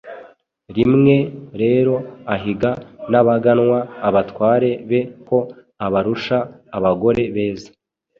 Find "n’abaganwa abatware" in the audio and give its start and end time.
3.11-4.69